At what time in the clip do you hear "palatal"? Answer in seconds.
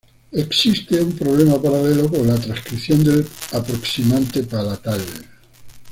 4.41-5.03